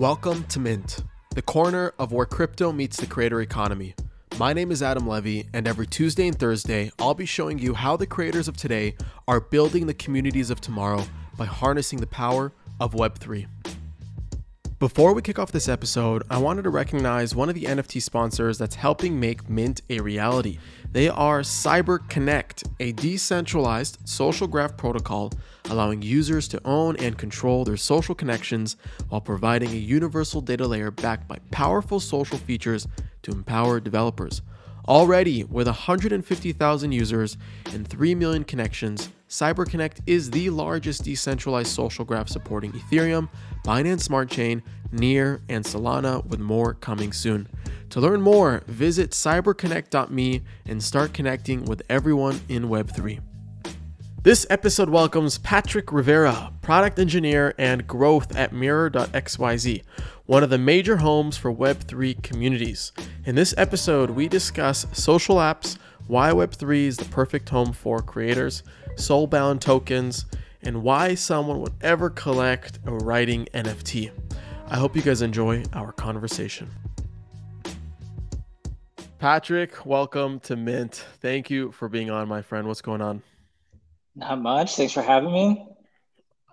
[0.00, 3.94] Welcome to Mint, the corner of where crypto meets the creator economy.
[4.38, 7.98] My name is Adam Levy, and every Tuesday and Thursday, I'll be showing you how
[7.98, 8.94] the creators of today
[9.28, 11.04] are building the communities of tomorrow
[11.36, 12.50] by harnessing the power
[12.80, 13.46] of Web3.
[14.80, 18.56] Before we kick off this episode, I wanted to recognize one of the NFT sponsors
[18.56, 20.56] that's helping make Mint a reality.
[20.90, 25.32] They are CyberConnect, a decentralized social graph protocol
[25.68, 28.78] allowing users to own and control their social connections
[29.10, 32.88] while providing a universal data layer backed by powerful social features
[33.20, 34.40] to empower developers.
[34.88, 37.36] Already, with 150,000 users
[37.72, 43.28] and 3 million connections, CyberConnect is the largest decentralized social graph supporting Ethereum,
[43.64, 47.46] Binance Smart Chain, Near, and Solana, with more coming soon.
[47.90, 53.20] To learn more, visit cyberconnect.me and start connecting with everyone in Web3.
[54.22, 59.82] This episode welcomes Patrick Rivera, product engineer and growth at Mirror.xyz,
[60.30, 62.92] one of the major homes for Web3 communities.
[63.24, 68.62] In this episode, we discuss social apps, why Web3 is the perfect home for creators,
[68.94, 70.26] soulbound tokens,
[70.62, 74.12] and why someone would ever collect a writing NFT.
[74.68, 76.70] I hope you guys enjoy our conversation.
[79.18, 81.04] Patrick, welcome to Mint.
[81.20, 82.68] Thank you for being on, my friend.
[82.68, 83.20] What's going on?
[84.14, 84.76] Not much.
[84.76, 85.69] Thanks for having me.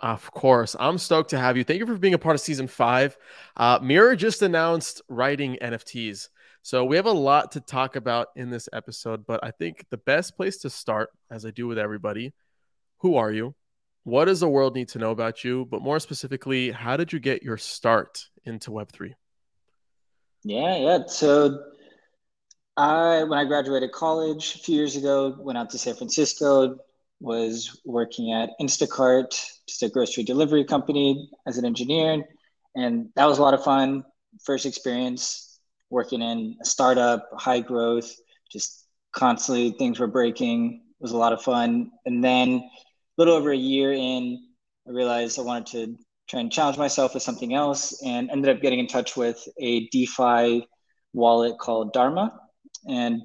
[0.01, 0.75] Of course.
[0.79, 1.63] I'm stoked to have you.
[1.63, 3.17] Thank you for being a part of season five.
[3.55, 6.29] Uh, Mirror just announced writing NFTs.
[6.61, 9.97] So we have a lot to talk about in this episode, but I think the
[9.97, 12.33] best place to start, as I do with everybody,
[12.99, 13.55] who are you?
[14.03, 15.65] What does the world need to know about you?
[15.65, 19.13] But more specifically, how did you get your start into Web3?
[20.43, 20.99] Yeah, yeah.
[21.07, 21.59] So
[22.77, 26.77] I when I graduated college a few years ago, went out to San Francisco,
[27.19, 29.29] was working at Instacart,
[29.67, 32.23] just a grocery delivery company as an engineer.
[32.75, 34.03] And that was a lot of fun.
[34.43, 38.13] First experience working in a startup, high growth,
[38.51, 40.83] just constantly things were breaking.
[40.99, 41.91] It was a lot of fun.
[42.05, 42.61] And then a
[43.17, 44.43] little over a year in,
[44.87, 45.97] I realized I wanted to
[46.29, 49.87] try and challenge myself with something else and ended up getting in touch with a
[49.87, 50.67] DeFi
[51.13, 52.39] wallet called Dharma.
[52.87, 53.23] And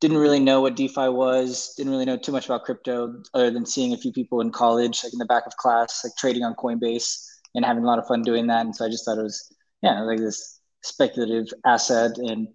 [0.00, 3.64] didn't really know what DeFi was, didn't really know too much about crypto other than
[3.64, 6.54] seeing a few people in college, like in the back of class, like trading on
[6.54, 7.24] Coinbase
[7.54, 8.66] and having a lot of fun doing that.
[8.66, 12.18] And so I just thought it was, yeah, like this speculative asset.
[12.18, 12.48] And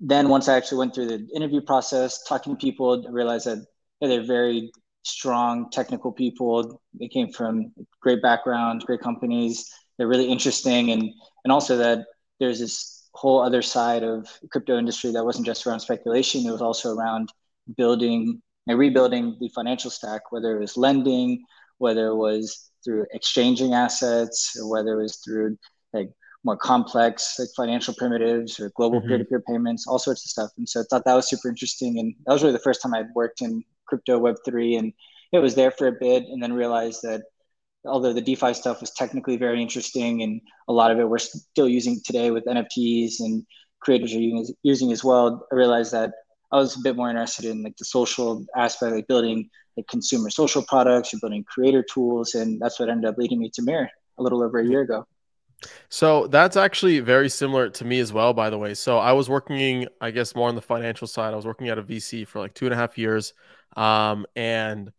[0.00, 3.64] then once I actually went through the interview process, talking to people, I realized that
[4.00, 4.70] they're very
[5.04, 6.80] strong technical people.
[6.98, 9.70] They came from great backgrounds, great companies.
[9.96, 11.02] They're really interesting, and
[11.44, 12.06] and also that
[12.40, 16.46] there's this whole other side of crypto industry that wasn't just around speculation.
[16.46, 17.30] It was also around
[17.76, 21.44] building and rebuilding the financial stack, whether it was lending,
[21.78, 25.58] whether it was through exchanging assets, or whether it was through
[25.92, 26.10] like
[26.44, 29.08] more complex like financial primitives or global mm-hmm.
[29.08, 30.50] peer-to-peer payments, all sorts of stuff.
[30.56, 31.98] And so I thought that was super interesting.
[31.98, 34.92] And that was really the first time I'd worked in crypto web three and
[35.32, 37.22] it was there for a bit and then realized that
[37.84, 41.68] although the DeFi stuff was technically very interesting and a lot of it we're still
[41.68, 43.44] using today with NFTs and
[43.80, 46.12] creators are using, as well, I realized that
[46.52, 50.30] I was a bit more interested in like the social aspect, like building like consumer
[50.30, 52.34] social products or building creator tools.
[52.34, 55.06] And that's what ended up leading me to Mirror a little over a year ago.
[55.88, 58.74] So that's actually very similar to me as well, by the way.
[58.74, 61.32] So I was working, I guess, more on the financial side.
[61.32, 63.32] I was working at a VC for like two and a half years.
[63.76, 64.92] Um, and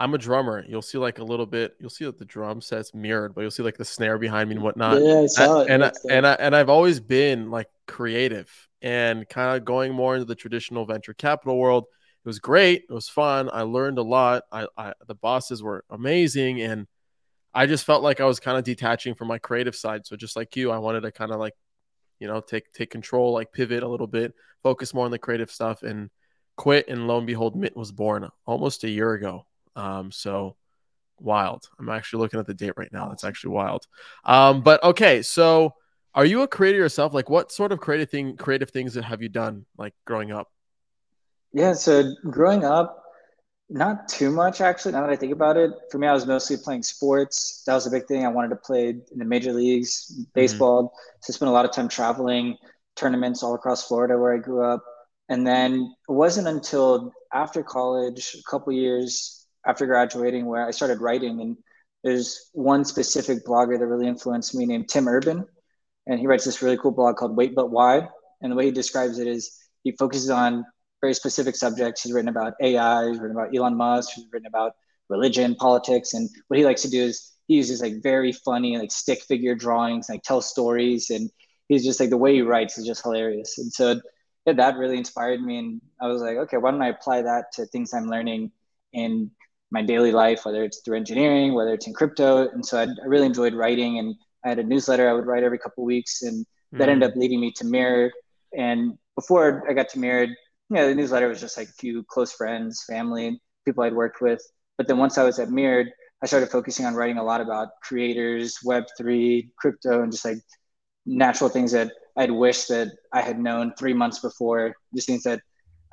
[0.00, 0.64] I'm a drummer.
[0.68, 3.50] You'll see like a little bit, you'll see that the drum set's mirrored, but you'll
[3.50, 5.02] see like the snare behind me and whatnot.
[5.02, 5.70] Yeah, I saw it.
[5.70, 10.14] And, I, and, I, and I've always been like creative and kind of going more
[10.14, 11.86] into the traditional venture capital world.
[12.24, 12.84] It was great.
[12.88, 13.50] It was fun.
[13.52, 14.44] I learned a lot.
[14.52, 16.60] I, I the bosses were amazing.
[16.60, 16.86] And
[17.52, 20.06] I just felt like I was kind of detaching from my creative side.
[20.06, 21.54] So just like you, I wanted to kind of like,
[22.20, 25.50] you know, take take control, like pivot a little bit, focus more on the creative
[25.50, 26.10] stuff, and
[26.56, 26.86] quit.
[26.88, 29.46] And lo and behold, Mint was born almost a year ago.
[29.78, 30.56] Um, so
[31.20, 31.68] wild.
[31.78, 33.08] I'm actually looking at the date right now.
[33.08, 33.86] That's actually wild.
[34.24, 35.74] Um, but okay, so
[36.14, 37.14] are you a creator yourself?
[37.14, 40.48] Like, what sort of creative thing, creative things that have you done like growing up?
[41.52, 43.02] Yeah, so growing up,
[43.70, 44.92] not too much, actually.
[44.92, 47.62] Now that I think about it, for me, I was mostly playing sports.
[47.66, 48.24] That was a big thing.
[48.24, 50.22] I wanted to play in the major leagues, mm-hmm.
[50.34, 50.84] baseball.
[50.84, 50.96] Mm-hmm.
[51.22, 52.56] So I spent a lot of time traveling,
[52.96, 54.84] tournaments all across Florida where I grew up.
[55.28, 59.37] And then it wasn't until after college, a couple years
[59.68, 61.40] after graduating, where I started writing.
[61.40, 61.56] And
[62.02, 65.46] there's one specific blogger that really influenced me named Tim Urban.
[66.06, 68.08] And he writes this really cool blog called Wait But Why.
[68.40, 70.64] And the way he describes it is he focuses on
[71.00, 72.02] very specific subjects.
[72.02, 74.72] He's written about AI, he's written about Elon Musk, he's written about
[75.08, 78.92] religion, politics, and what he likes to do is he uses like very funny like
[78.92, 81.30] stick figure drawings, like tell stories, and
[81.68, 83.58] he's just like the way he writes is just hilarious.
[83.58, 84.00] And so
[84.46, 87.52] yeah, that really inspired me, and I was like, okay, why don't I apply that
[87.54, 88.50] to things I'm learning
[88.92, 89.30] in
[89.70, 92.48] my daily life, whether it's through engineering, whether it's in crypto.
[92.48, 95.42] And so I, I really enjoyed writing, and I had a newsletter I would write
[95.42, 96.92] every couple weeks, and that mm.
[96.92, 98.12] ended up leading me to Mirror.
[98.56, 100.28] And before I got to Mirror,
[100.70, 104.40] yeah, the newsletter was just like a few close friends, family, people I'd worked with.
[104.76, 105.90] But then once I was at Mirrored,
[106.22, 110.38] I started focusing on writing a lot about creators, Web3, crypto, and just like
[111.06, 115.40] natural things that I'd wish that I had known three months before, just things that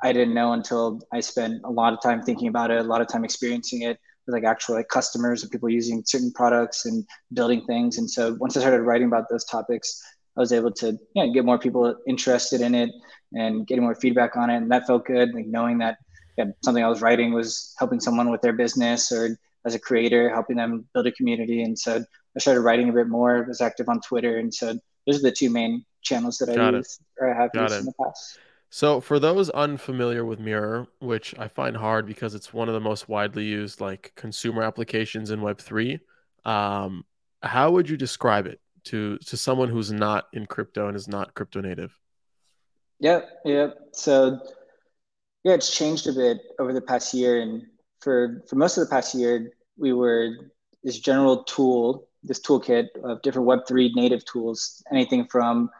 [0.02, 3.00] I didn't know until I spent a lot of time thinking about it, a lot
[3.00, 7.04] of time experiencing it with like actual like customers and people using certain products and
[7.32, 7.98] building things.
[7.98, 10.02] And so once I started writing about those topics,
[10.36, 12.90] I was able to you know, get more people interested in it
[13.32, 14.56] and getting more feedback on it.
[14.56, 15.96] And that felt good, like knowing that
[16.62, 20.56] something I was writing was helping someone with their business or as a creator, helping
[20.56, 21.62] them build a community.
[21.62, 22.04] And so
[22.36, 24.38] I started writing a bit more, was active on Twitter.
[24.38, 27.52] And so those are the two main channels that Got I use or I have
[27.52, 27.78] Got used it.
[27.78, 28.38] in the past.
[28.70, 32.80] So for those unfamiliar with Mirror, which I find hard because it's one of the
[32.80, 36.00] most widely used like consumer applications in Web3,
[36.44, 37.04] um,
[37.42, 41.34] how would you describe it to to someone who's not in crypto and is not
[41.34, 41.96] crypto native?
[43.00, 43.78] Yep, yep.
[43.92, 44.40] So
[45.44, 47.66] yeah, it's changed a bit over the past year, and
[48.00, 50.50] for for most of the past year, we were
[50.82, 55.70] this general tool, this toolkit of different Web3 native tools, anything from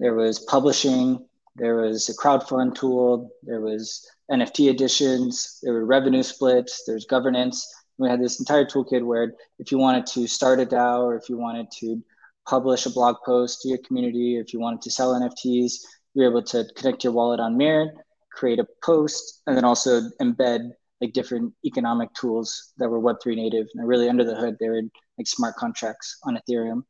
[0.00, 1.24] there was publishing,
[1.56, 7.72] there was a crowdfund tool, there was NFT editions, there were revenue splits, there's governance.
[7.98, 11.28] We had this entire toolkit where if you wanted to start a DAO or if
[11.28, 12.02] you wanted to
[12.46, 15.74] publish a blog post to your community, if you wanted to sell NFTs,
[16.14, 17.92] you were able to connect your wallet on Mirror,
[18.32, 20.70] create a post, and then also embed
[21.00, 23.66] like different economic tools that were Web3 native.
[23.74, 24.82] And really under the hood, they were
[25.18, 26.82] like smart contracts on Ethereum.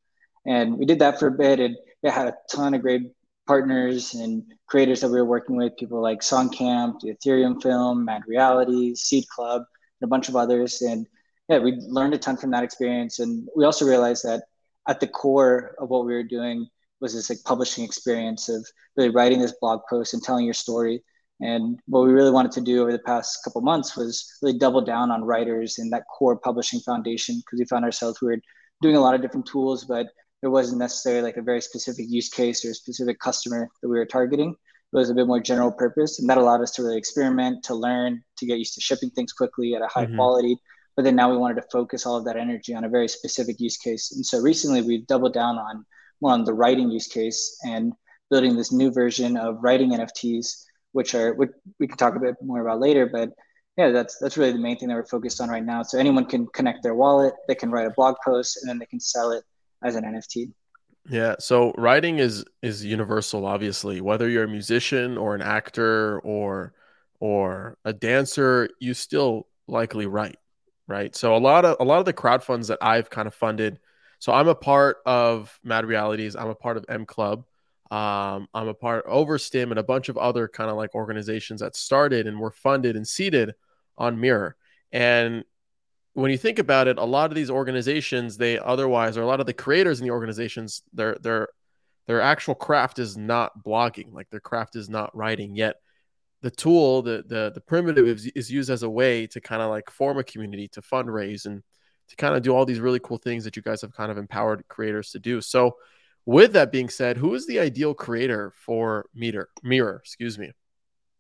[0.47, 1.61] And we did that for a bit.
[1.61, 3.03] And it had a ton of great
[3.47, 8.23] partners and creators that we were working with, people like Songcamp, the Ethereum Film, Mad
[8.27, 9.63] Reality, Seed Club,
[10.01, 10.83] and a bunch of others.
[10.83, 11.07] And
[11.49, 13.19] yeah, we learned a ton from that experience.
[13.19, 14.45] And we also realized that
[14.89, 16.67] at the core of what we were doing
[17.01, 21.03] was this like publishing experience of really writing this blog post and telling your story.
[21.41, 24.81] And what we really wanted to do over the past couple months was really double
[24.81, 28.39] down on writers and that core publishing foundation because we found ourselves we were
[28.81, 30.07] doing a lot of different tools, but
[30.45, 33.97] there wasn't necessarily like a very specific use case or a specific customer that we
[33.97, 34.51] were targeting.
[34.51, 37.75] It was a bit more general purpose, and that allowed us to really experiment, to
[37.75, 40.17] learn, to get used to shipping things quickly at a high mm-hmm.
[40.17, 40.59] quality.
[40.97, 43.59] But then now we wanted to focus all of that energy on a very specific
[43.59, 44.13] use case.
[44.15, 45.87] And so recently we've doubled down on
[46.21, 47.95] more on the writing use case and
[48.29, 50.63] building this new version of writing NFTs,
[50.93, 53.07] which are which we can talk a bit more about later.
[53.11, 53.31] But
[53.79, 55.83] yeah, that's that's really the main thing that we're focused on right now.
[55.85, 58.85] So anyone can connect their wallet, they can write a blog post, and then they
[58.85, 59.43] can sell it
[59.85, 60.51] as an NFT.
[61.09, 64.01] Yeah, so writing is is universal obviously.
[64.01, 66.73] Whether you're a musician or an actor or
[67.21, 70.39] or a dancer, you still likely write,
[70.89, 71.15] right?
[71.15, 73.79] So a lot of a lot of the crowd funds that I've kind of funded.
[74.19, 77.45] So I'm a part of Mad Realities, I'm a part of M Club.
[77.91, 81.77] Um, I'm a part Overstim and a bunch of other kind of like organizations that
[81.77, 83.53] started and were funded and seeded
[83.99, 84.57] on Mirror.
[84.91, 85.45] And
[86.15, 89.41] when you think about it, a lot of these organizations, they otherwise, or a lot
[89.41, 91.49] of the creators in the organizations, their their
[92.07, 95.57] their actual craft is not blogging, like their craft is not writing.
[95.57, 95.77] Yet,
[96.41, 99.71] the tool, the the the primitive is, is used as a way to kind of
[99.71, 101.63] like form a community, to fundraise, and
[102.09, 104.19] to kind of do all these really cool things that you guys have kind of
[104.19, 105.41] empowered creators to do.
[105.41, 105.77] So,
[106.27, 109.97] with that being said, who is the ideal creator for Meter Mirror?
[109.97, 110.53] Excuse me.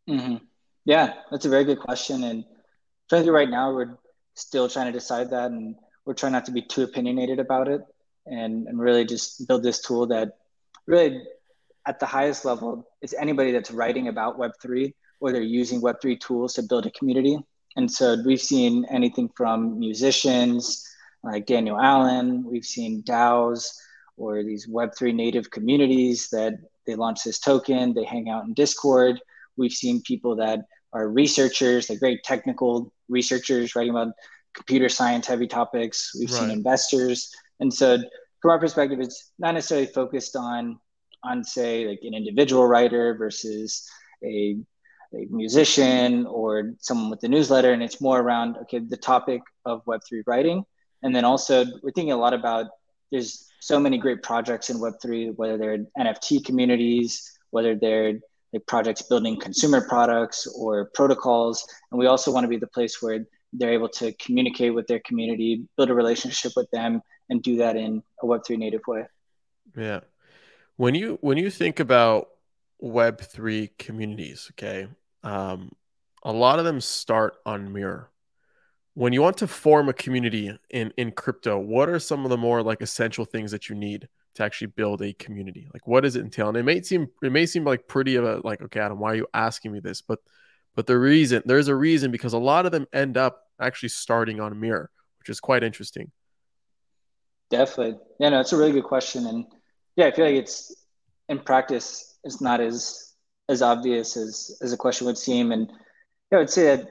[0.09, 0.37] Mm-hmm.
[0.85, 2.45] Yeah, that's a very good question, and
[3.09, 3.97] frankly, right now we're
[4.35, 7.81] still trying to decide that and we're trying not to be too opinionated about it
[8.27, 10.37] and, and really just build this tool that
[10.87, 11.23] really
[11.87, 16.55] at the highest level is anybody that's writing about web3 or they're using web3 tools
[16.55, 17.39] to build a community.
[17.77, 20.89] And so we've seen anything from musicians
[21.25, 23.73] like daniel allen we've seen daos
[24.17, 26.53] or these web3 native communities that
[26.87, 29.19] they launch this token they hang out in discord.
[29.57, 34.13] We've seen people that are researchers, like great technical researchers writing about
[34.55, 36.13] computer science heavy topics.
[36.19, 36.41] We've right.
[36.41, 37.31] seen investors.
[37.61, 37.99] And so
[38.41, 40.79] from our perspective, it's not necessarily focused on
[41.25, 43.89] on say like an individual writer versus
[44.23, 44.57] a,
[45.15, 47.73] a musician or someone with the newsletter.
[47.73, 50.65] And it's more around okay, the topic of Web3 writing.
[51.03, 52.67] And then also we're thinking a lot about
[53.11, 58.19] there's so many great projects in Web3, whether they're NFT communities, whether they're
[58.55, 61.67] like projects building consumer products or protocols.
[61.91, 65.01] And we also want to be the place where they're able to communicate with their
[65.01, 69.05] community, build a relationship with them, and do that in a Web3 native way.
[69.77, 70.01] Yeah.
[70.77, 72.29] When you when you think about
[72.83, 74.89] Web3 communities, okay,
[75.23, 75.71] um,
[76.25, 78.11] a lot of them start on Mirror.
[78.95, 82.37] When you want to form a community in in crypto, what are some of the
[82.37, 85.69] more like essential things that you need to actually build a community?
[85.73, 86.49] Like, what does it entail?
[86.49, 89.13] And it may seem it may seem like pretty of a like, okay, Adam, why
[89.13, 90.03] are you asking me this?
[90.03, 90.21] But
[90.75, 94.41] but the reason there's a reason because a lot of them end up actually starting
[94.41, 96.11] on a Mirror, which is quite interesting.
[97.51, 97.99] Definitely.
[98.19, 99.27] Yeah, no, it's a really good question.
[99.27, 99.45] And
[99.97, 100.75] yeah, I feel like it's
[101.29, 103.13] in practice, it's not as
[103.49, 105.53] as obvious as as a question would seem.
[105.53, 105.71] And
[106.31, 106.89] yeah, I would say that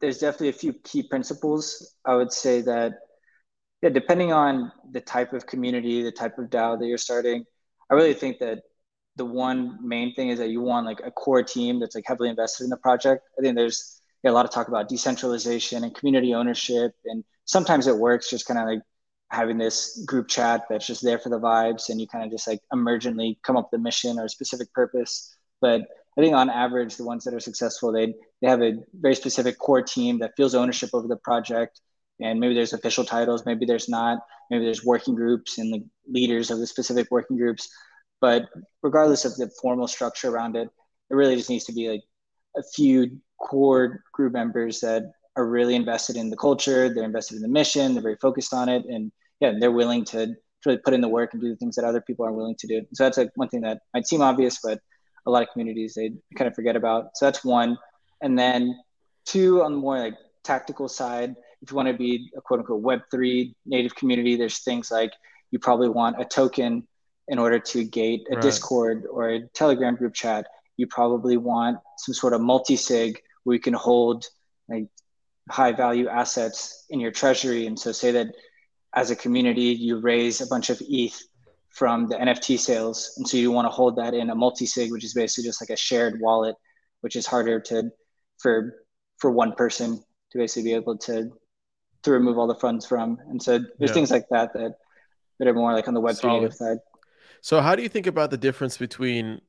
[0.00, 1.94] there's definitely a few key principles.
[2.04, 2.94] I would say that
[3.82, 7.44] yeah, depending on the type of community, the type of DAO that you're starting,
[7.90, 8.60] I really think that
[9.16, 12.28] the one main thing is that you want like a core team that's like heavily
[12.28, 13.22] invested in the project.
[13.38, 17.86] I think there's yeah, a lot of talk about decentralization and community ownership, and sometimes
[17.86, 18.80] it works just kind of like
[19.30, 22.48] having this group chat that's just there for the vibes and you kind of just
[22.48, 25.82] like emergently come up with a mission or a specific purpose but
[26.18, 29.56] i think on average the ones that are successful they they have a very specific
[29.58, 31.80] core team that feels ownership over the project
[32.22, 34.18] and maybe there's official titles maybe there's not
[34.50, 37.68] maybe there's working groups and the leaders of the specific working groups
[38.20, 38.48] but
[38.82, 40.68] regardless of the formal structure around it
[41.10, 42.02] it really just needs to be like
[42.56, 45.04] a few core group members that
[45.36, 48.68] are really invested in the culture they're invested in the mission they're very focused on
[48.68, 50.34] it and yeah, they're willing to
[50.64, 52.66] really put in the work and do the things that other people aren't willing to
[52.66, 52.86] do.
[52.92, 54.78] So that's like one thing that might seem obvious, but
[55.26, 57.16] a lot of communities they kind of forget about.
[57.16, 57.78] So that's one.
[58.22, 58.78] And then
[59.24, 62.82] two on the more like tactical side, if you want to be a quote unquote
[62.82, 65.12] web three native community, there's things like
[65.50, 66.86] you probably want a token
[67.28, 68.42] in order to gate a right.
[68.42, 70.46] Discord or a Telegram group chat.
[70.76, 74.26] You probably want some sort of multi-sig where you can hold
[74.68, 74.88] like
[75.48, 77.66] high value assets in your treasury.
[77.66, 78.28] And so say that
[78.94, 81.20] as a community, you raise a bunch of ETH
[81.70, 83.14] from the NFT sales.
[83.16, 85.70] And so you want to hold that in a multi-sig, which is basically just like
[85.70, 86.56] a shared wallet,
[87.00, 87.90] which is harder to
[88.38, 88.74] for
[89.18, 90.02] for one person
[90.32, 91.30] to basically be able to
[92.02, 93.18] to remove all the funds from.
[93.28, 93.94] And so there's yeah.
[93.94, 94.76] things like that that
[95.38, 96.78] that are more like on the web three side.
[97.40, 99.40] So how do you think about the difference between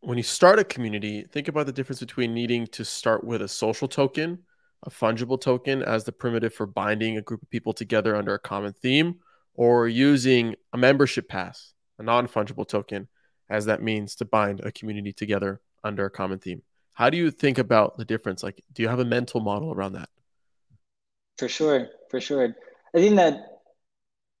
[0.00, 3.48] when you start a community, think about the difference between needing to start with a
[3.48, 4.38] social token
[4.84, 8.38] a fungible token as the primitive for binding a group of people together under a
[8.38, 9.16] common theme,
[9.54, 13.08] or using a membership pass, a non fungible token,
[13.48, 16.62] as that means to bind a community together under a common theme.
[16.94, 18.42] How do you think about the difference?
[18.42, 20.08] Like, do you have a mental model around that?
[21.42, 22.54] For sure, for sure.
[22.94, 23.62] I think that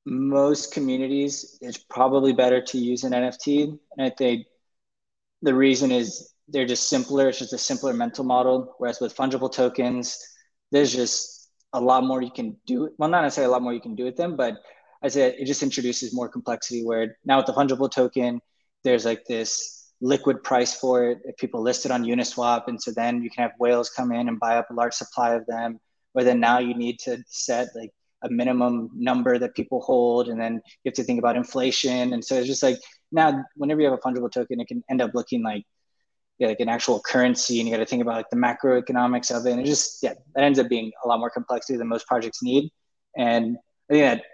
[0.06, 3.76] most communities, it's probably better to use an NFT.
[3.96, 4.46] And I think
[5.42, 7.28] the reason is they're just simpler.
[7.28, 8.76] It's just a simpler mental model.
[8.78, 10.16] Whereas with fungible tokens,
[10.70, 12.90] there's just a lot more you can do.
[12.98, 14.58] Well, not necessarily a lot more you can do with them, but
[15.02, 16.84] I said it just introduces more complexity.
[16.84, 18.40] Where now with the fungible token,
[18.84, 21.18] there's like this liquid price for it.
[21.24, 24.28] If people list it on Uniswap, and so then you can have whales come in
[24.28, 25.80] and buy up a large supply of them.
[26.14, 27.90] Or then now you need to set like
[28.22, 32.12] a minimum number that people hold, and then you have to think about inflation.
[32.12, 32.78] And so it's just like
[33.10, 35.64] now, whenever you have a fungible token, it can end up looking like
[36.38, 39.46] yeah, like an actual currency and you got to think about like the macroeconomics of
[39.46, 39.52] it.
[39.52, 42.42] And it just, yeah, that ends up being a lot more complexity than most projects
[42.42, 42.70] need.
[43.16, 43.56] And
[43.88, 44.24] I think that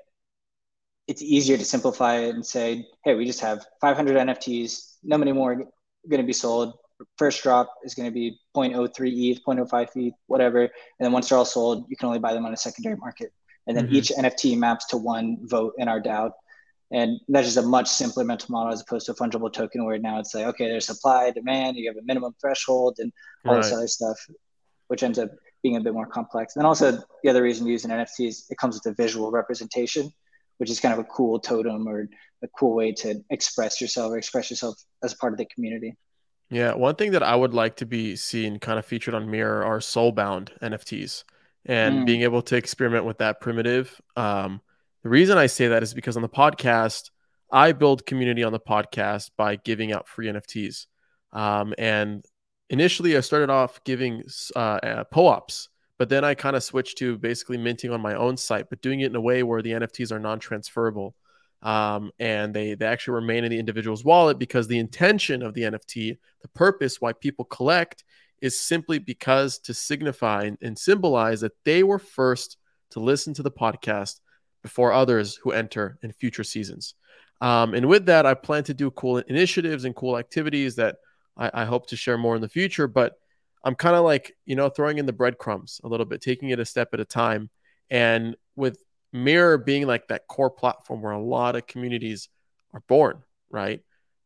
[1.06, 5.32] it's easier to simplify it and say, hey, we just have 500 NFTs, no many
[5.32, 6.74] more going to be sold.
[7.16, 8.90] First drop is going to be 0.03
[9.30, 10.62] ETH, 0.05 ETH, whatever.
[10.62, 13.32] And then once they're all sold, you can only buy them on a secondary market.
[13.66, 13.96] And then mm-hmm.
[13.96, 16.32] each NFT maps to one vote in our DAO.
[16.90, 19.98] And that's just a much simpler mental model as opposed to a fungible token where
[19.98, 23.12] now it's like, okay, there's supply, demand, you have a minimum threshold and
[23.44, 23.62] all right.
[23.62, 24.18] this other stuff,
[24.86, 25.30] which ends up
[25.62, 26.56] being a bit more complex.
[26.56, 29.30] And also the other reason we use an NFT is it comes with a visual
[29.30, 30.10] representation,
[30.56, 32.08] which is kind of a cool totem or
[32.42, 35.94] a cool way to express yourself or express yourself as part of the community.
[36.50, 39.64] Yeah, one thing that I would like to be seen kind of featured on Mirror
[39.64, 41.24] are soulbound NFTs
[41.66, 42.06] and mm.
[42.06, 44.00] being able to experiment with that primitive.
[44.16, 44.62] Um,
[45.02, 47.10] the reason I say that is because on the podcast,
[47.52, 50.86] I build community on the podcast by giving out free NFTs.
[51.32, 52.24] Um, and
[52.70, 54.22] initially, I started off giving
[54.56, 58.36] uh, uh, POAPs, but then I kind of switched to basically minting on my own
[58.36, 61.14] site, but doing it in a way where the NFTs are non transferable.
[61.62, 65.62] Um, and they, they actually remain in the individual's wallet because the intention of the
[65.62, 68.04] NFT, the purpose why people collect,
[68.40, 72.56] is simply because to signify and, symbolize that they were first
[72.90, 74.20] to listen to the podcast
[74.62, 76.94] before others who enter in future seasons.
[77.40, 80.96] Um, and with that, I plan to do cool initiatives and cool activities that
[81.36, 82.88] I, I, hope to share more in the future.
[82.88, 83.14] But
[83.62, 86.58] I'm kind of like, you know, throwing in the breadcrumbs a little bit, taking it
[86.58, 87.48] a step at a time.
[87.90, 92.28] And with Mirror being like that core platform where a lot of communities
[92.72, 93.80] are born, right?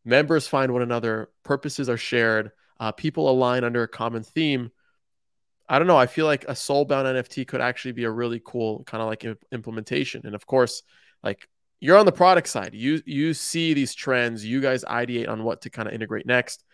[0.04, 4.72] Members find one another, purposes are shared, uh, people align under a common theme.
[5.68, 5.96] I don't know.
[5.96, 9.24] I feel like a soulbound NFT could actually be a really cool kind of like
[9.52, 10.22] implementation.
[10.26, 10.82] And of course,
[11.22, 11.48] like
[11.78, 12.74] you're on the product side.
[12.74, 14.44] You you see these trends.
[14.44, 16.64] You guys ideate on what to kind of integrate next.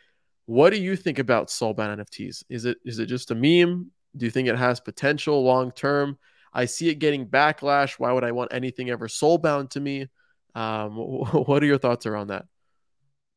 [0.47, 2.45] What do you think about soulbound NFTs?
[2.49, 3.91] Is it is it just a meme?
[4.17, 6.19] Do you think it has potential long term?
[6.59, 8.01] I see it getting backlash.
[8.01, 10.09] Why would I want anything ever soulbound to me?
[10.57, 12.47] Um, what are your thoughts around that?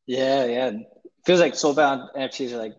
[0.06, 0.72] Yeah, yeah.
[1.24, 2.74] Feels like soulbound NFTs are like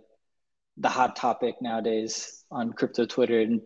[0.76, 3.40] the hot topic nowadays on crypto Twitter.
[3.40, 3.62] And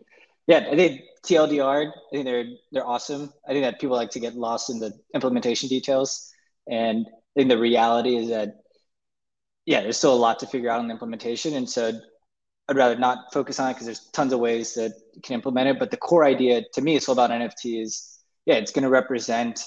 [0.46, 3.32] yeah, I think TLDR, I think they're they're awesome.
[3.48, 6.32] I think that people like to get lost in the implementation details.
[6.70, 8.54] And I think the reality is that
[9.66, 11.54] yeah, there's still a lot to figure out on the implementation.
[11.54, 11.90] And so
[12.68, 15.68] I'd rather not focus on it because there's tons of ways that you can implement
[15.68, 15.78] it.
[15.78, 18.88] But the core idea to me is all about NFT is yeah, it's going to
[18.88, 19.62] represent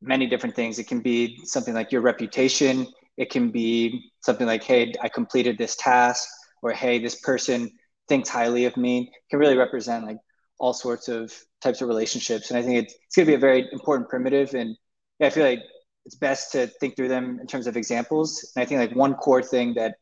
[0.00, 0.78] many different things.
[0.78, 2.86] It can be something like your reputation.
[3.16, 6.28] It can be something like, hey, I completed this task,
[6.62, 7.70] or hey, this person
[8.08, 9.10] thinks highly of me.
[9.12, 10.18] It can really represent like
[10.58, 12.50] all sorts of types of relationships.
[12.50, 14.54] And I think it's, it's going to be a very important primitive.
[14.54, 14.76] And
[15.18, 15.62] yeah, I feel like
[16.04, 18.52] it's best to think through them in terms of examples.
[18.54, 19.96] And I think like one core thing that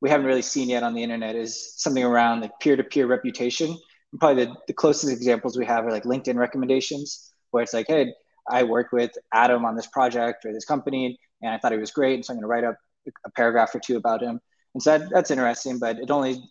[0.00, 3.68] we haven't really seen yet on the internet is something around like peer-to-peer reputation.
[4.12, 7.86] And probably the, the closest examples we have are like LinkedIn recommendations, where it's like,
[7.88, 8.12] hey,
[8.48, 11.90] I worked with Adam on this project or this company, and I thought he was
[11.90, 12.76] great, and so I'm going to write up
[13.24, 14.40] a paragraph or two about him.
[14.74, 16.42] And so that, that's interesting, but it only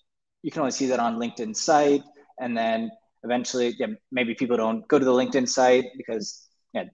[0.41, 2.03] you can only see that on LinkedIn site,
[2.39, 2.89] and then
[3.24, 6.86] eventually, yeah, maybe people don't go to the LinkedIn site because yeah,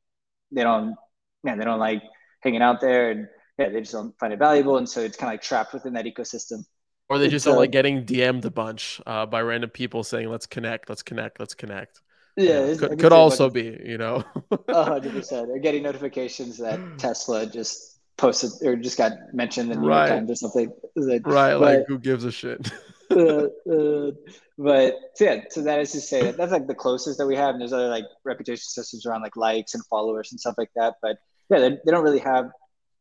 [0.52, 0.96] they don't
[1.44, 2.02] man, they don't like
[2.42, 4.78] hanging out there and yeah, they just don't find it valuable.
[4.78, 6.66] And so it's kind of like trapped within that ecosystem.
[7.08, 10.48] Or they just don't like getting DM'd a bunch uh, by random people saying, let's
[10.48, 12.02] connect, let's connect, let's connect.
[12.36, 14.24] Yeah, yeah could, could also be, you know.
[14.70, 15.50] hundred percent.
[15.50, 20.08] Or getting notifications that Tesla just posted or just got mentioned in the New right.
[20.08, 20.72] York Times or something.
[20.96, 22.72] Like, right, but, like who gives a shit?
[23.12, 23.16] uh,
[23.72, 24.12] uh,
[24.58, 27.36] but so yeah, so that is to say that that's like the closest that we
[27.36, 27.51] have.
[27.51, 30.96] And there's other like reputation systems around like likes and followers and stuff like that.
[31.01, 31.18] But
[31.50, 32.50] yeah, they, they don't really have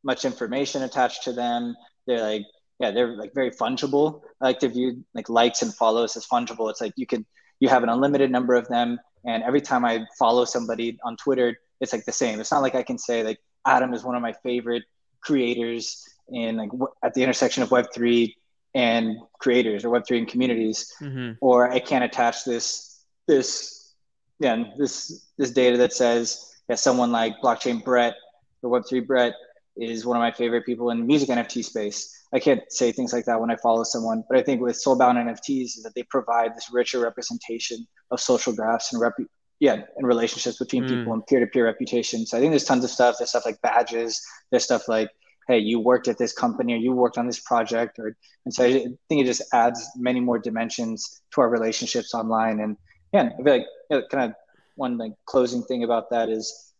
[0.04, 1.74] much information attached to them.
[2.06, 2.42] They're like,
[2.78, 4.20] yeah, they're like very fungible.
[4.40, 6.70] I like to view like likes and follows as fungible.
[6.70, 7.24] It's like you can
[7.60, 11.56] you have an unlimited number of them, and every time I follow somebody on Twitter,
[11.80, 12.40] it's like the same.
[12.40, 14.82] It's not like I can say like Adam is one of my favorite
[15.20, 16.70] creators in like
[17.02, 18.36] at the intersection of Web three
[18.74, 21.32] and creators or Web three and communities, mm-hmm.
[21.40, 23.94] or I can't attach this this
[24.40, 28.14] yeah this this data that says yeah someone like blockchain Brett
[28.62, 29.34] or Web3 Brett
[29.76, 32.24] is one of my favorite people in the music NFT space.
[32.32, 35.16] I can't say things like that when I follow someone, but I think with soulbound
[35.16, 39.14] NFTs is that they provide this richer representation of social graphs and rep-
[39.60, 40.88] yeah, and relationships between mm.
[40.88, 42.26] people and peer-to-peer reputation.
[42.26, 43.16] So I think there's tons of stuff.
[43.18, 44.20] There's stuff like badges.
[44.50, 45.10] There's stuff like,
[45.48, 48.64] hey, you worked at this company or you worked on this project, or and so
[48.64, 48.72] I
[49.08, 52.60] think it just adds many more dimensions to our relationships online.
[52.60, 52.76] And
[53.12, 54.36] yeah, I feel like you know, kind of
[54.76, 56.73] one like closing thing about that is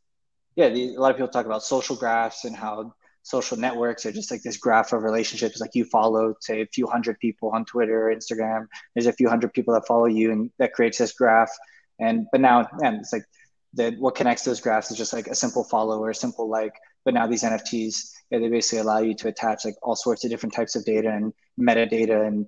[0.57, 4.13] yeah, the, a lot of people talk about social graphs and how social networks are
[4.13, 5.61] just like this graph of relationships.
[5.61, 8.67] Like you follow, say, a few hundred people on Twitter or Instagram.
[8.95, 11.51] There's a few hundred people that follow you, and that creates this graph.
[11.99, 13.25] And but now, man, it's like
[13.75, 13.99] that.
[13.99, 16.75] What connects those graphs is just like a simple follow or a simple like.
[17.05, 20.31] But now these NFTs, yeah, they basically allow you to attach like all sorts of
[20.31, 22.47] different types of data and metadata and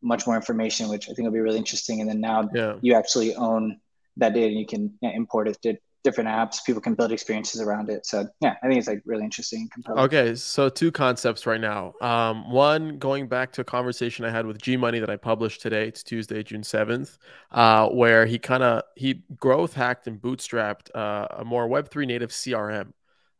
[0.00, 2.00] much more information, which I think will be really interesting.
[2.00, 2.76] And then now yeah.
[2.80, 3.80] you actually own
[4.16, 5.76] that data and you can import it to
[6.08, 8.06] different apps people can build experiences around it.
[8.06, 11.94] So yeah i think it's like really interesting okay so two concepts right now.
[12.00, 15.60] Um, one going back to a conversation i had with g money that i published
[15.60, 17.18] today it's tuesday june 7th
[17.52, 22.30] uh, where he kind of he growth hacked and bootstrapped uh, a more web3 native
[22.30, 22.92] crm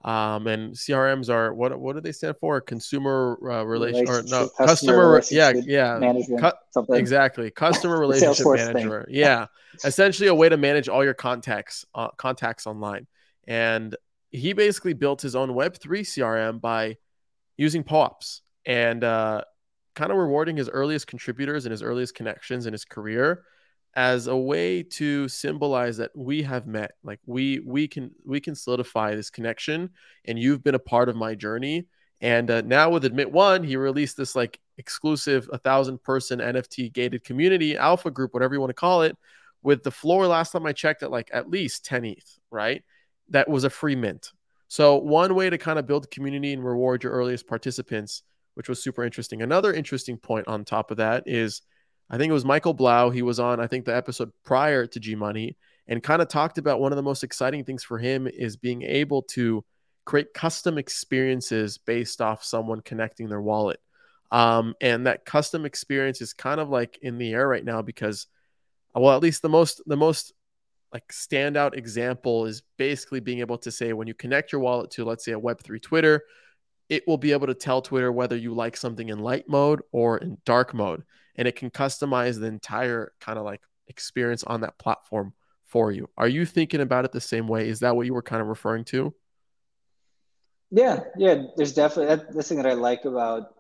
[0.05, 2.61] um, and CRMs are what what do they stand for?
[2.61, 6.41] Consumer uh, relation or no customer, yeah yeah management
[6.73, 9.15] Cu- exactly customer relationship manager thing.
[9.17, 9.47] yeah
[9.85, 13.07] essentially a way to manage all your contacts uh, contacts online
[13.47, 13.97] and
[14.31, 16.97] he basically built his own Web three CRM by
[17.57, 19.43] using POAPs and uh,
[19.97, 23.43] kind of rewarding his earliest contributors and his earliest connections in his career
[23.95, 28.55] as a way to symbolize that we have met like we we can we can
[28.55, 29.91] solidify this connection
[30.27, 31.87] and you've been a part of my journey.
[32.21, 36.93] And uh, now with admit one he released this like exclusive a thousand person nft
[36.93, 39.17] gated community alpha group whatever you want to call it
[39.63, 42.83] with the floor last time i checked at like at least 10 eth right?
[43.31, 44.33] That was a free mint.
[44.69, 48.23] So one way to kind of build community and reward your earliest participants
[48.59, 49.41] which was super interesting.
[49.41, 51.63] Another interesting point on top of that is
[52.11, 53.11] I think it was Michael Blau.
[53.11, 56.59] He was on, I think, the episode prior to G Money and kind of talked
[56.59, 59.65] about one of the most exciting things for him is being able to
[60.05, 63.81] create custom experiences based off someone connecting their wallet.
[64.31, 68.27] Um, and that custom experience is kind of like in the air right now because,
[68.95, 70.33] well, at least the most the most
[70.93, 75.05] like standout example is basically being able to say when you connect your wallet to
[75.05, 76.23] let's say a Web3 Twitter,
[76.89, 80.19] it will be able to tell Twitter whether you like something in light mode or
[80.19, 81.05] in dark mode,
[81.39, 85.33] and it can customize the entire kind of like experience on that platform
[85.65, 86.11] for you.
[86.19, 87.69] Are you thinking about it the same way?
[87.69, 89.15] Is that what you were kind of referring to?
[90.71, 91.45] Yeah, yeah.
[91.57, 93.55] There's definitely that, that's thing that I like about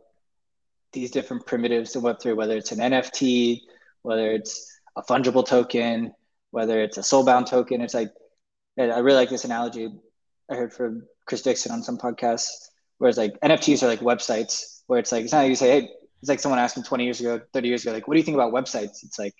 [0.92, 3.60] these different primitives in Web3, whether it's an NFT,
[4.02, 6.12] whether it's a fungible token,
[6.50, 7.80] whether it's a soulbound token.
[7.80, 8.10] It's like,
[8.78, 9.88] I really like this analogy
[10.50, 14.82] I heard from Chris Dixon on some podcasts, where it's like NFTs are like websites,
[14.86, 17.04] where it's like, it's not like you say, hey, it's like someone asked me 20
[17.04, 19.04] years ago, 30 years ago, like, what do you think about websites?
[19.04, 19.34] It's like,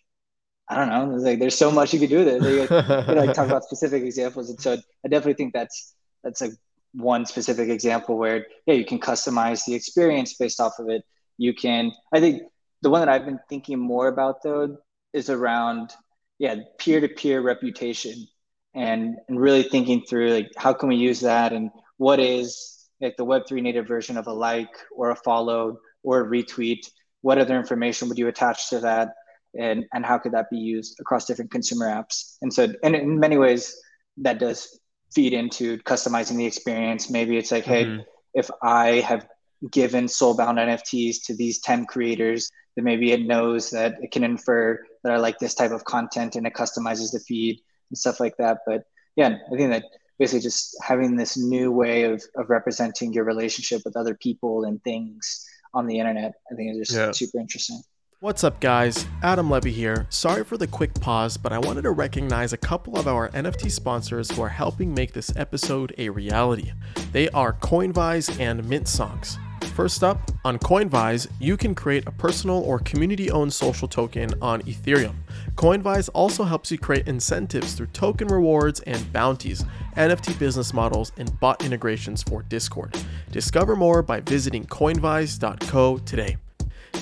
[0.69, 1.14] I don't know.
[1.14, 2.41] It's like, there's so much you could do there.
[2.41, 4.51] They, they like talk about specific examples.
[4.51, 6.53] And so I definitely think that's, that's like
[6.93, 11.05] one specific example where, yeah, you can customize the experience based off of it
[11.38, 12.43] you can i think
[12.83, 14.77] the one that i've been thinking more about though
[15.14, 15.95] is around
[16.38, 18.27] yeah peer-to-peer reputation
[18.75, 23.17] and and really thinking through like how can we use that and what is like
[23.17, 26.89] the web3 native version of a like or a follow or a retweet
[27.23, 29.11] what other information would you attach to that
[29.59, 33.19] and and how could that be used across different consumer apps and so and in
[33.19, 33.77] many ways
[34.17, 34.81] that does
[35.15, 37.99] feed into customizing the experience maybe it's like mm-hmm.
[37.99, 39.27] hey if i have
[39.71, 44.79] given soulbound NFTs to these 10 creators, then maybe it knows that it can infer
[45.03, 48.37] that I like this type of content and it customizes the feed and stuff like
[48.39, 48.59] that.
[48.67, 48.85] But
[49.17, 49.85] yeah, I think that
[50.19, 54.83] basically just having this new way of, of representing your relationship with other people and
[54.83, 57.11] things on the internet, I think is just yeah.
[57.13, 57.81] super interesting.
[58.21, 59.07] What's up, guys?
[59.23, 60.09] Adam Levy here.
[60.11, 63.71] Sorry for the quick pause, but I wanted to recognize a couple of our NFT
[63.71, 66.73] sponsors who are helping make this episode a reality.
[67.13, 69.39] They are Coinvise and Mint Songs.
[69.75, 74.62] First up, on Coinvise, you can create a personal or community owned social token on
[74.62, 75.14] Ethereum.
[75.55, 79.64] Coinvise also helps you create incentives through token rewards and bounties,
[79.97, 82.97] NFT business models, and bot integrations for Discord.
[83.31, 86.37] Discover more by visiting coinvise.co today.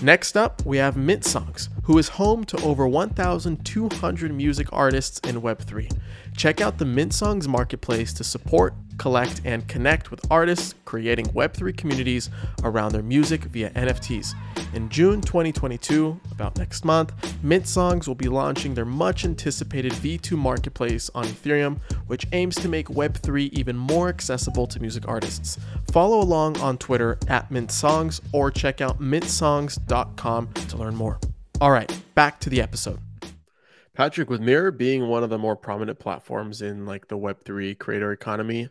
[0.02, 5.40] Next up, we have Mint Songs, who is home to over 1,200 music artists in
[5.40, 5.90] Web3.
[6.36, 11.74] Check out the Mint Songs marketplace to support, collect, and connect with artists creating Web3
[11.76, 12.28] communities
[12.62, 14.34] around their music via NFTs.
[14.74, 20.36] In June 2022, about next month, Mint Songs will be launching their much anticipated V2
[20.36, 25.58] marketplace on Ethereum, which aims to make Web3 even more accessible to music artists.
[25.90, 31.18] Follow along on Twitter at Mint Songs or check out mintsongs.com to learn more.
[31.62, 32.98] All right, back to the episode.
[33.96, 38.12] Patrick, with Mirror being one of the more prominent platforms in like the Web3 creator
[38.12, 38.68] economy,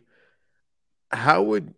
[1.10, 1.74] how would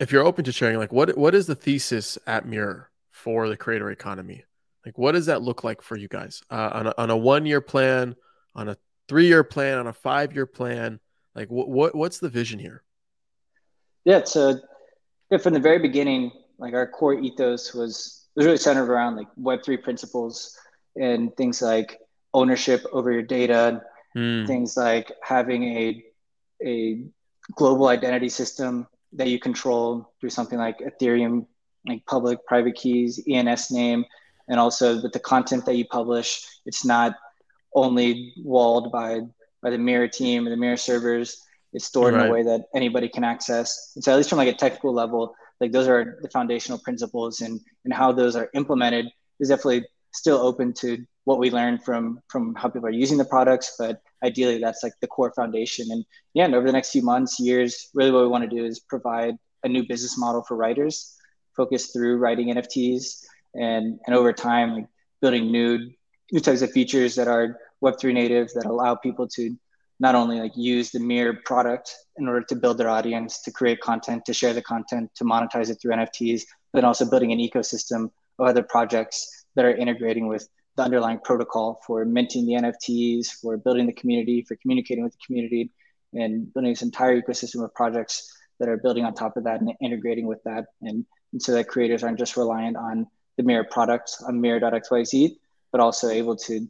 [0.00, 3.56] if you're open to sharing, like what what is the thesis at Mirror for the
[3.56, 4.44] creator economy?
[4.84, 6.42] Like what does that look like for you guys?
[6.50, 8.16] Uh, on a, on a one year plan,
[8.54, 8.76] on a
[9.08, 11.00] three year plan, on a five year plan?
[11.34, 12.82] Like what, what what's the vision here?
[14.04, 14.58] Yeah, so
[15.30, 19.28] yeah, from the very beginning, like our core ethos was was really centered around like
[19.40, 20.58] Web3 principles
[20.96, 21.98] and things like
[22.34, 23.82] ownership over your data,
[24.16, 24.46] mm.
[24.46, 26.04] things like having a
[26.64, 27.04] a
[27.54, 31.46] global identity system that you control through something like Ethereum,
[31.86, 34.04] like public private keys, ENS name,
[34.48, 37.14] and also with the content that you publish, it's not
[37.74, 39.20] only walled by
[39.62, 41.40] by the Mirror team or the Mirror servers.
[41.72, 42.24] It's stored right.
[42.24, 43.92] in a way that anybody can access.
[43.96, 47.40] And so at least from like a technical level, like those are the foundational principles
[47.40, 49.06] and and how those are implemented
[49.40, 53.24] is definitely still open to what we learned from from how people are using the
[53.24, 55.86] products but ideally that's like the core foundation.
[55.90, 58.64] And yeah and over the next few months years really what we want to do
[58.64, 59.34] is provide
[59.64, 61.16] a new business model for writers
[61.56, 64.86] focused through writing nfts and and over time like
[65.20, 65.90] building new
[66.32, 69.56] new types of features that are web3 native that allow people to
[70.00, 73.80] not only like use the mirror product in order to build their audience to create
[73.80, 78.10] content to share the content to monetize it through nfts but also building an ecosystem
[78.38, 83.56] of other projects that are integrating with the underlying protocol for minting the NFTs, for
[83.56, 85.70] building the community, for communicating with the community,
[86.12, 89.72] and building this entire ecosystem of projects that are building on top of that and
[89.80, 90.66] integrating with that.
[90.82, 93.06] And, and so that creators aren't just reliant on
[93.36, 95.36] the Mirror products on Mirror.xyz,
[95.72, 96.68] but also able to,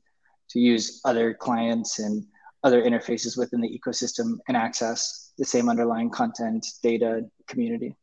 [0.50, 2.24] to use other clients and
[2.62, 7.94] other interfaces within the ecosystem and access the same underlying content, data, community.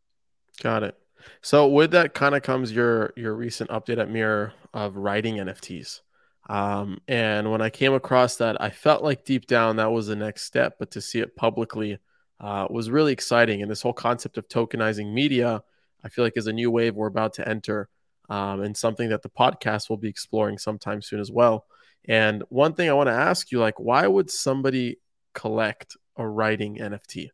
[0.61, 0.97] Got it.
[1.41, 6.01] So with that kind of comes your your recent update at Mirror of writing NFTs.
[6.49, 10.15] Um, and when I came across that, I felt like deep down that was the
[10.15, 11.99] next step, but to see it publicly
[12.39, 13.61] uh, was really exciting.
[13.61, 15.63] And this whole concept of tokenizing media,
[16.03, 17.89] I feel like is a new wave we're about to enter,
[18.29, 21.65] um, and something that the podcast will be exploring sometime soon as well.
[22.05, 24.97] And one thing I want to ask you, like, why would somebody
[25.33, 27.29] collect a writing NFT?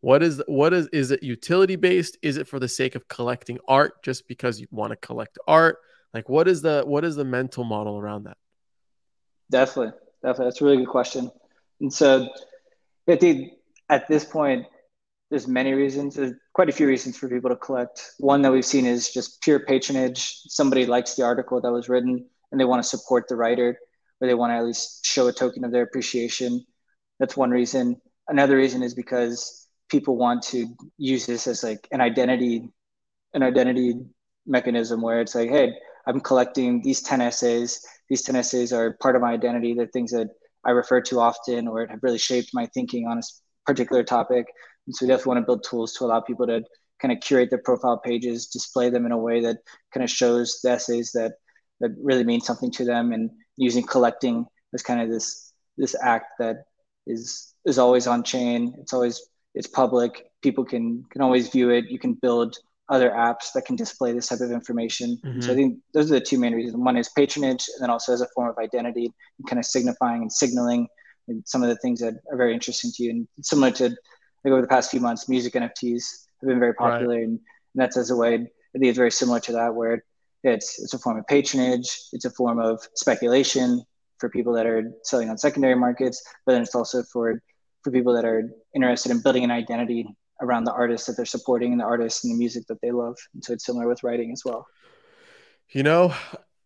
[0.00, 2.16] What is what is is it utility based?
[2.22, 5.78] Is it for the sake of collecting art just because you want to collect art?
[6.16, 8.38] Like what is the what is the mental model around that?
[9.50, 9.92] Definitely.
[10.22, 10.46] Definitely.
[10.46, 11.30] That's a really good question.
[11.82, 12.26] And so
[13.06, 13.52] I think
[13.90, 14.64] at this point,
[15.28, 16.14] there's many reasons.
[16.14, 18.12] There's quite a few reasons for people to collect.
[18.16, 20.40] One that we've seen is just pure patronage.
[20.48, 23.78] Somebody likes the article that was written and they want to support the writer
[24.18, 26.64] or they want to at least show a token of their appreciation.
[27.18, 28.00] That's one reason.
[28.26, 32.70] Another reason is because people want to use this as like an identity
[33.34, 33.96] an identity
[34.46, 35.74] mechanism where it's like hey
[36.06, 40.10] i'm collecting these 10 essays these 10 essays are part of my identity they're things
[40.10, 40.28] that
[40.64, 43.22] i refer to often or have really shaped my thinking on a
[43.66, 44.46] particular topic
[44.86, 46.62] and so we definitely want to build tools to allow people to
[47.00, 49.58] kind of curate their profile pages display them in a way that
[49.92, 51.34] kind of shows the essays that
[51.80, 56.32] that really mean something to them and using collecting as kind of this this act
[56.38, 56.64] that
[57.06, 60.30] is is always on chain it's always it's public.
[60.42, 61.86] People can can always view it.
[61.90, 62.56] You can build
[62.88, 65.18] other apps that can display this type of information.
[65.24, 65.40] Mm-hmm.
[65.40, 66.76] So I think those are the two main reasons.
[66.76, 70.22] One is patronage, and then also as a form of identity, and kind of signifying
[70.22, 70.88] and signaling
[71.28, 73.10] and some of the things that are very interesting to you.
[73.10, 76.04] And similar to like over the past few months, music NFTs
[76.40, 77.24] have been very popular, right.
[77.24, 77.40] and, and,
[77.74, 78.34] that's as a way.
[78.34, 80.04] I think it's very similar to that, where
[80.44, 83.82] it's it's a form of patronage, it's a form of speculation
[84.18, 87.42] for people that are selling on secondary markets, but then it's also for
[87.82, 90.06] for people that are interested in building an identity
[90.40, 93.16] around the artists that they're supporting and the artists and the music that they love.
[93.34, 94.66] And so it's similar with writing as well.
[95.70, 96.14] You know,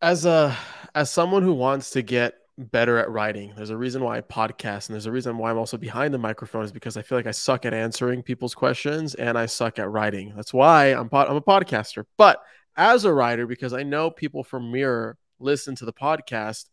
[0.02, 0.56] as a
[0.94, 4.88] as someone who wants to get better at writing, there's a reason why I podcast
[4.88, 7.26] and there's a reason why I'm also behind the microphone is because I feel like
[7.26, 10.32] I suck at answering people's questions and I suck at writing.
[10.36, 12.04] That's why I'm pod, I'm a podcaster.
[12.18, 12.42] But
[12.76, 16.66] as a writer because I know people from Mirror listen to the podcast,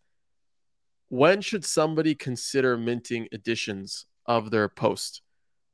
[1.09, 5.21] when should somebody consider minting editions of their post?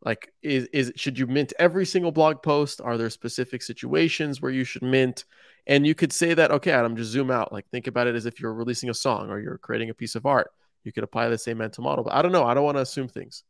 [0.04, 2.82] Like, is, is should you mint every single blog post?
[2.82, 5.24] Are there specific situations where you should mint?
[5.66, 7.54] And you could say that, okay, Adam, just zoom out.
[7.54, 10.16] Like, think about it as if you're releasing a song or you're creating a piece
[10.16, 10.52] of art.
[10.84, 12.44] You could apply the same mental model, but I don't know.
[12.44, 13.44] I don't want to assume things.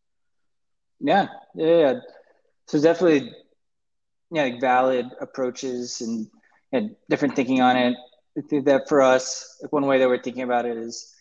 [1.00, 1.94] Yeah, yeah, yeah.
[2.68, 3.34] So definitely,
[4.32, 6.28] yeah, like valid approaches and
[6.72, 7.96] and different thinking on it.
[8.66, 11.14] That for us, like one way that we're thinking about it is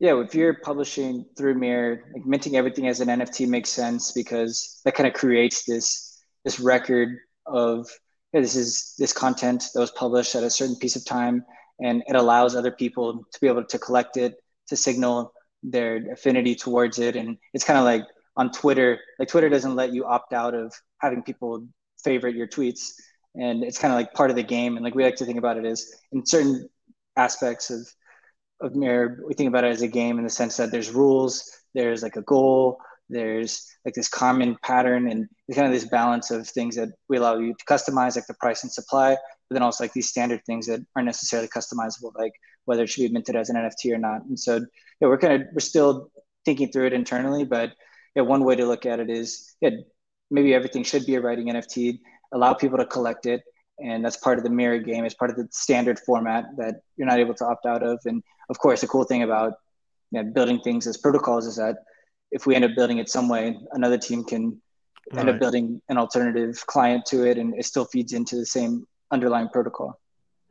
[0.00, 0.38] yeah, if hmm.
[0.38, 5.06] you're publishing through Mirror, like minting everything as an NFT makes sense because that kind
[5.06, 7.88] of creates this this record of
[8.32, 11.44] yeah, this is this content that was published at a certain piece of time,
[11.80, 14.34] and it allows other people to be able to collect it
[14.68, 17.16] to signal their affinity towards it.
[17.16, 18.02] And it's kind of like
[18.36, 21.66] on Twitter, like Twitter doesn't let you opt out of having people
[22.02, 22.92] favorite your tweets,
[23.36, 24.76] and it's kind of like part of the game.
[24.76, 26.68] And like we like to think about it as in certain
[27.16, 27.88] aspects of
[28.60, 31.50] of mirror we think about it as a game in the sense that there's rules
[31.74, 32.78] there's like a goal
[33.10, 37.36] there's like this common pattern and kind of this balance of things that we allow
[37.38, 39.16] you to customize like the price and supply
[39.48, 42.32] but then also like these standard things that aren't necessarily customizable like
[42.64, 44.24] whether it should be minted as an nft or not.
[44.24, 44.56] And so
[45.00, 46.10] yeah we're kind of we're still
[46.44, 47.72] thinking through it internally but
[48.14, 49.70] yeah one way to look at it is yeah
[50.30, 51.98] maybe everything should be a writing nft
[52.32, 53.42] allow people to collect it
[53.78, 57.08] and that's part of the mirror game it's part of the standard format that you're
[57.08, 59.54] not able to opt out of and of course the cool thing about
[60.10, 61.76] you know, building things as protocols is that
[62.30, 64.60] if we end up building it some way another team can
[65.12, 65.20] right.
[65.20, 68.86] end up building an alternative client to it and it still feeds into the same
[69.10, 69.98] underlying protocol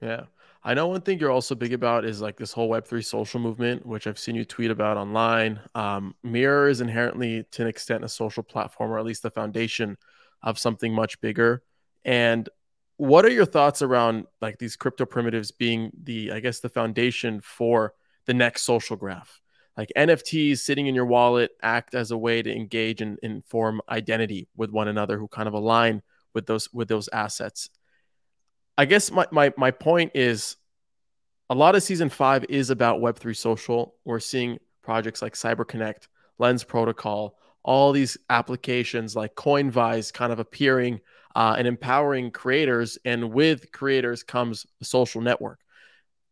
[0.01, 0.23] yeah
[0.65, 3.85] I know one thing you're also big about is like this whole Web3 social movement,
[3.85, 5.59] which I've seen you tweet about online.
[5.75, 9.97] Um, Mirror is inherently, to an extent, a social platform, or at least the foundation
[10.41, 11.63] of something much bigger.
[12.05, 12.47] And
[12.97, 17.41] what are your thoughts around like these crypto primitives being the i guess the foundation
[17.41, 17.93] for
[18.25, 19.41] the next social graph?
[19.77, 23.81] Like nfts sitting in your wallet act as a way to engage and, and form
[23.89, 26.01] identity with one another who kind of align
[26.33, 27.69] with those with those assets.
[28.77, 30.55] I guess my, my my point is
[31.49, 33.95] a lot of season five is about web3 social.
[34.05, 36.07] We're seeing projects like cyberconnect
[36.39, 40.99] lens protocol all these applications like coinvise kind of appearing
[41.35, 42.97] uh, and empowering creators.
[43.05, 45.59] And with creators comes a social network.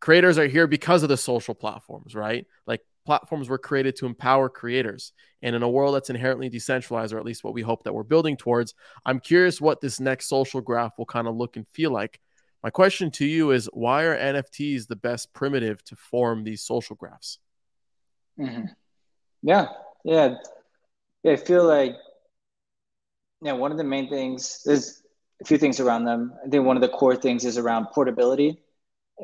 [0.00, 2.46] Creators are here because of the social platforms, right?
[2.66, 5.12] Like platforms were created to empower creators.
[5.42, 8.02] And in a world that's inherently decentralized, or at least what we hope that we're
[8.02, 11.90] building towards, I'm curious what this next social graph will kind of look and feel
[11.90, 12.20] like.
[12.62, 16.94] My question to you is why are NFTs the best primitive to form these social
[16.94, 17.38] graphs?
[18.38, 18.66] Mm-hmm.
[19.42, 19.66] Yeah.
[20.04, 20.34] yeah.
[21.26, 21.96] I feel like,
[23.42, 25.02] yeah, one of the main things, is
[25.40, 26.32] a few things around them.
[26.44, 28.62] I think one of the core things is around portability.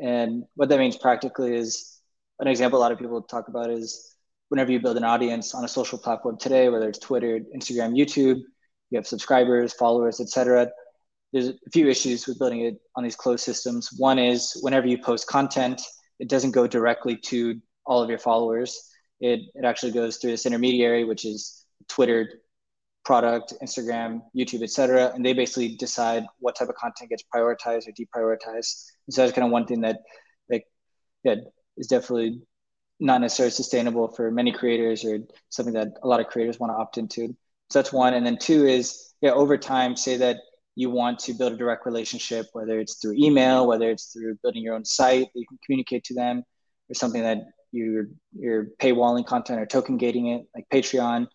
[0.01, 1.99] And what that means practically is
[2.39, 4.15] an example a lot of people talk about is
[4.49, 8.41] whenever you build an audience on a social platform today, whether it's Twitter, Instagram, YouTube,
[8.89, 10.69] you have subscribers, followers, etc.
[11.31, 13.89] There's a few issues with building it on these closed systems.
[13.97, 15.81] One is whenever you post content,
[16.19, 18.89] it doesn't go directly to all of your followers.
[19.21, 22.41] It, it actually goes through this intermediary, which is Twitter
[23.09, 25.11] product, Instagram, YouTube, etc.
[25.15, 28.85] And they basically decide what type of content gets prioritized or deprioritized.
[29.07, 29.97] And so that's kind of one thing that
[30.47, 30.65] like
[31.23, 31.39] that
[31.75, 32.43] is definitely
[32.99, 36.77] not necessarily sustainable for many creators or something that a lot of creators want to
[36.77, 37.35] opt into.
[37.71, 38.13] So that's one.
[38.13, 40.37] And then two is, yeah, over time, say that
[40.75, 44.61] you want to build a direct relationship, whether it's through email, whether it's through building
[44.61, 46.43] your own site that you can communicate to them,
[46.91, 47.39] or something that
[47.71, 48.05] you're
[48.37, 51.27] you're paywalling content or token gating it, like Patreon,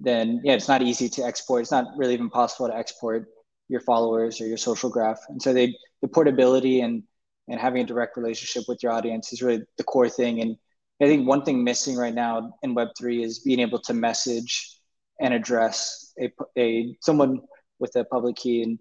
[0.00, 1.62] then yeah, it's not easy to export.
[1.62, 3.26] It's not really even possible to export
[3.68, 5.20] your followers or your social graph.
[5.28, 7.02] And so they the portability and
[7.48, 10.40] and having a direct relationship with your audience is really the core thing.
[10.40, 10.56] And
[11.00, 14.76] I think one thing missing right now in Web3 is being able to message
[15.20, 17.40] and address a, a someone
[17.78, 18.62] with a public key.
[18.62, 18.72] And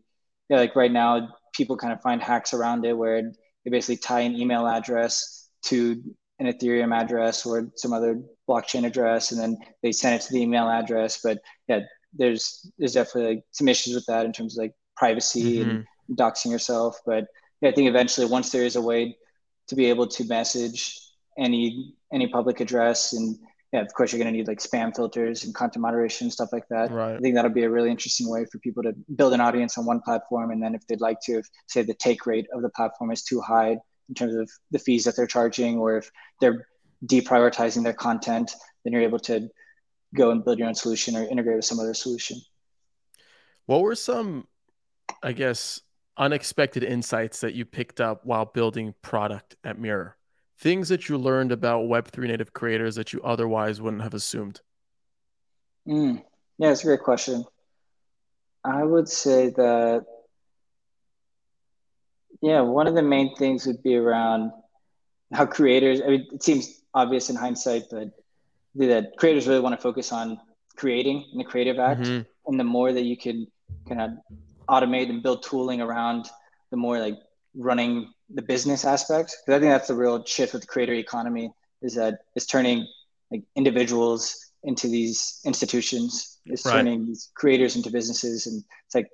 [0.49, 3.31] you know, like right now, people kind of find hacks around it where
[3.63, 6.01] they basically tie an email address to
[6.39, 10.41] an Ethereum address or some other blockchain address, and then they send it to the
[10.41, 11.19] email address.
[11.23, 11.81] But yeah,
[12.13, 15.69] there's there's definitely like some issues with that in terms of like privacy mm-hmm.
[15.69, 15.85] and
[16.17, 16.99] doxing yourself.
[17.05, 17.25] But
[17.61, 19.17] yeah, I think eventually, once there is a way
[19.67, 20.99] to be able to message
[21.37, 23.37] any any public address and
[23.73, 26.67] yeah, of course you're going to need like spam filters and content moderation stuff like
[26.69, 26.89] that.
[26.89, 27.15] Right.
[27.15, 29.85] I think that'll be a really interesting way for people to build an audience on
[29.85, 32.69] one platform, and then if they'd like to, if, say the take rate of the
[32.69, 33.77] platform is too high
[34.09, 36.67] in terms of the fees that they're charging, or if they're
[37.05, 38.51] deprioritizing their content,
[38.83, 39.49] then you're able to
[40.15, 42.39] go and build your own solution or integrate with some other solution.
[43.65, 44.47] What were some,
[45.21, 45.81] I guess,
[46.17, 50.17] unexpected insights that you picked up while building product at Mirror?
[50.59, 54.61] things that you learned about Web3 native creators that you otherwise wouldn't have assumed?
[55.87, 56.23] Mm,
[56.57, 57.45] yeah, it's a great question.
[58.63, 60.05] I would say that,
[62.41, 64.51] yeah, one of the main things would be around
[65.33, 68.11] how creators, I mean, it seems obvious in hindsight, but
[68.75, 70.39] that creators really want to focus on
[70.75, 72.01] creating in the creative act.
[72.01, 72.21] Mm-hmm.
[72.49, 73.47] And the more that you can
[73.87, 74.11] kind of
[74.69, 76.29] automate and build tooling around,
[76.71, 77.17] the more like
[77.55, 81.51] running the business aspect because I think that's the real shift with the creator economy
[81.81, 82.85] is that it's turning
[83.31, 86.39] like individuals into these institutions.
[86.45, 86.73] It's right.
[86.73, 89.09] turning these creators into businesses, and it's like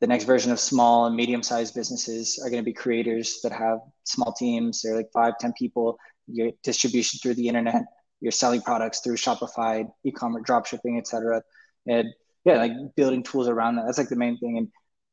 [0.00, 3.80] the next version of small and medium-sized businesses are going to be creators that have
[4.04, 4.82] small teams.
[4.82, 5.98] They're like five, ten people.
[6.26, 7.82] Your distribution through the internet.
[8.20, 11.42] You're selling products through Shopify, e-commerce, dropshipping, etc.
[11.86, 12.08] And
[12.44, 13.86] yeah, like building tools around that.
[13.86, 14.68] That's like the main thing, and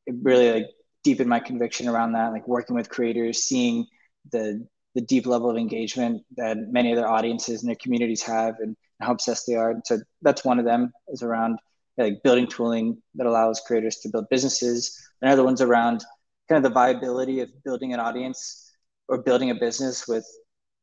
[0.05, 0.69] it really like
[1.03, 3.85] deepened my conviction around that, like working with creators, seeing
[4.31, 8.55] the the deep level of engagement that many of their audiences and their communities have
[8.59, 9.75] and how obsessed they are.
[9.85, 11.59] So that's one of them is around
[11.97, 14.97] like building tooling that allows creators to build businesses.
[15.21, 16.03] Another one's around
[16.49, 18.71] kind of the viability of building an audience
[19.07, 20.25] or building a business with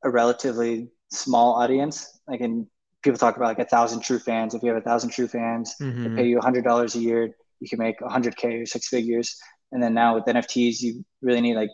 [0.05, 2.20] a relatively small audience.
[2.27, 2.66] Like in
[3.03, 4.55] people talk about like a thousand true fans.
[4.55, 6.16] If you have a thousand true fans, mm-hmm.
[6.16, 8.66] they pay you a hundred dollars a year, you can make a hundred K or
[8.66, 9.37] six figures.
[9.72, 11.70] And then now with NFTs, you really need like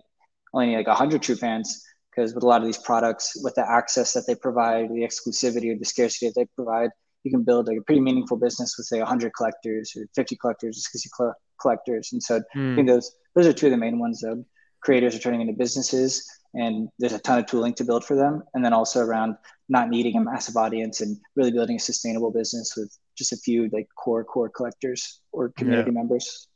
[0.53, 3.55] only need like a 100 true fans because with a lot of these products, with
[3.55, 6.91] the access that they provide, the exclusivity or the scarcity that they provide,
[7.25, 10.77] you can build like a pretty meaningful business with say 100 collectors or 50 collectors
[10.77, 12.11] just because you collect collectors.
[12.13, 12.73] And so mm.
[12.73, 14.43] I think those those are two of the main ones that
[14.81, 18.43] creators are turning into businesses and there's a ton of tooling to build for them.
[18.55, 19.37] And then also around
[19.69, 23.69] not needing a massive audience and really building a sustainable business with just a few
[23.73, 25.99] like core core collectors or community yeah.
[25.99, 26.49] members.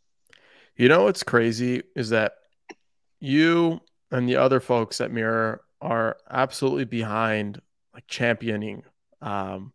[0.77, 2.33] You know what's crazy is that
[3.21, 7.61] you and the other folks at Mirror are absolutely behind
[7.93, 8.83] like championing
[9.23, 9.73] um,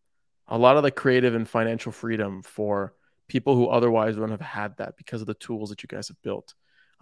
[0.49, 2.93] a lot of the creative and financial freedom for
[3.27, 6.21] people who otherwise wouldn't have had that because of the tools that you guys have
[6.21, 6.54] built.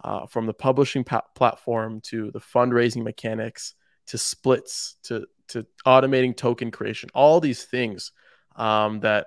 [0.04, 3.74] Uh, from the publishing pa- platform to the fundraising mechanics
[4.06, 8.12] to splits to to automating token creation, all these things
[8.54, 9.26] um, that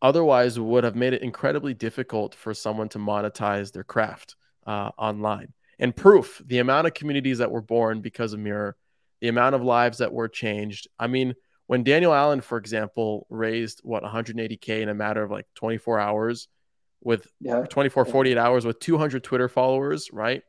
[0.00, 5.52] otherwise would have made it incredibly difficult for someone to monetize their craft uh, online.
[5.78, 8.76] And proof the amount of communities that were born because of Mirror,
[9.20, 10.88] the amount of lives that were changed.
[10.98, 11.34] I mean,
[11.66, 16.48] when Daniel Allen, for example, raised what 180K in a matter of like 24 hours
[17.02, 17.62] with yeah.
[17.68, 20.42] 24, 48 hours with 200 Twitter followers, right?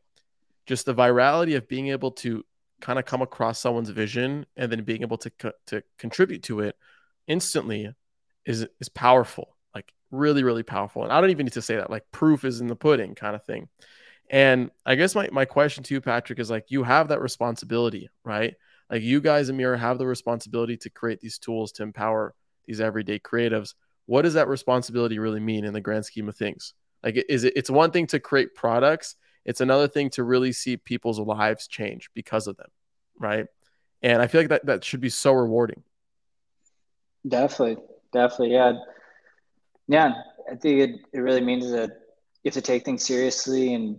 [0.67, 2.43] just the virality of being able to
[2.79, 6.59] kind of come across someone's vision and then being able to co- to contribute to
[6.59, 6.75] it
[7.25, 7.91] instantly
[8.45, 11.89] is is powerful like really really powerful and i don't even need to say that
[11.89, 13.67] like proof is in the pudding kind of thing
[14.29, 18.09] and i guess my, my question to you patrick is like you have that responsibility
[18.23, 18.53] right
[18.89, 22.33] like you guys at Mirror have the responsibility to create these tools to empower
[22.65, 23.73] these everyday creatives
[24.05, 26.73] what does that responsibility really mean in the grand scheme of things
[27.03, 29.15] like is it it's one thing to create products
[29.47, 32.67] it's another thing to really see people's lives change because of them,
[33.17, 33.45] right?
[34.03, 35.83] And I feel like that that should be so rewarding.
[37.25, 37.77] Definitely,
[38.11, 38.73] definitely, yeah,
[39.87, 40.13] yeah.
[40.51, 41.89] I think it, it really means that
[42.43, 43.73] you have to take things seriously.
[43.73, 43.97] And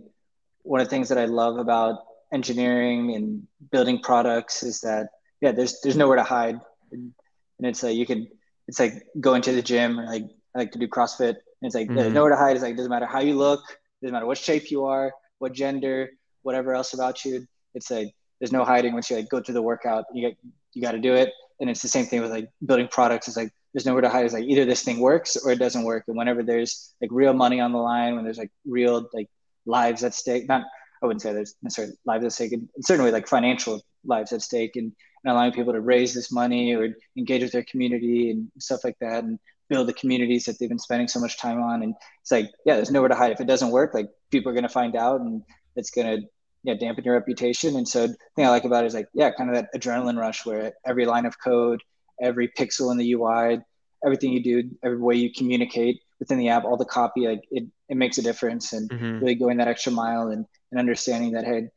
[0.61, 1.97] one of the things that I love about
[2.33, 5.09] engineering and building products is that
[5.41, 6.59] yeah, there's there's nowhere to hide,
[6.91, 7.13] and,
[7.57, 8.27] and it's like you can
[8.67, 10.23] it's like going to the gym or like
[10.55, 11.29] I like to do CrossFit.
[11.29, 11.95] And it's like mm-hmm.
[11.95, 12.55] there's nowhere to hide.
[12.55, 13.61] It's like it doesn't matter how you look,
[14.01, 16.09] doesn't matter what shape you are, what gender,
[16.43, 17.45] whatever else about you.
[17.73, 20.05] It's like there's no hiding once you like go through the workout.
[20.13, 20.37] You get
[20.73, 21.31] you got to do it.
[21.59, 23.27] And it's the same thing with like building products.
[23.27, 24.25] It's like there's nowhere to hide.
[24.25, 26.03] It's like either this thing works or it doesn't work.
[26.07, 29.29] And whenever there's like real money on the line, when there's like real like
[29.65, 30.63] lives at stake, not
[31.01, 34.75] I wouldn't say there's necessarily lives at stake, and certainly like financial lives at stake,
[34.75, 34.91] and,
[35.23, 38.97] and allowing people to raise this money or engage with their community and stuff like
[38.99, 39.39] that, and
[39.69, 41.83] build the communities that they've been spending so much time on.
[41.83, 43.31] And it's like, yeah, there's nowhere to hide.
[43.31, 45.43] If it doesn't work, like people are going to find out and
[45.75, 46.27] it's going to
[46.63, 47.75] yeah, dampen your reputation.
[47.77, 50.17] And so the thing I like about it is like, yeah, kind of that adrenaline
[50.17, 51.81] rush where every line of code,
[52.21, 53.59] every pixel in the UI,
[54.05, 57.65] everything you do, every way you communicate within the app, all the copy, like it,
[57.87, 59.19] it makes a difference and mm-hmm.
[59.19, 61.69] really going that extra mile and, and understanding that, hey,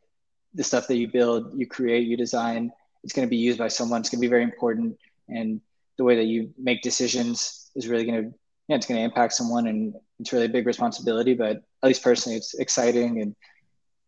[0.54, 2.70] the stuff that you build, you create, you design,
[3.04, 4.00] it's going to be used by someone.
[4.00, 4.96] It's going to be very important.
[5.28, 5.60] And
[5.96, 8.38] the way that you make decisions is really going to
[8.68, 12.02] yeah it's going to impact someone and it's really a big responsibility but at least
[12.02, 13.34] personally it's exciting and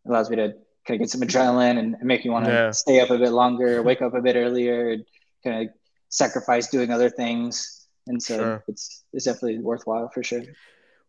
[0.06, 0.54] allows me to
[0.86, 2.70] kind of get some adrenaline and make me want to yeah.
[2.70, 5.04] stay up a bit longer wake up a bit earlier and
[5.42, 5.74] kind of
[6.08, 7.73] sacrifice doing other things
[8.06, 8.64] and so sure.
[8.68, 10.42] it's it's definitely worthwhile for sure